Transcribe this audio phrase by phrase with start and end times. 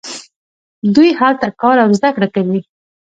[0.95, 2.61] دوی هلته کار او زده کړه کوي.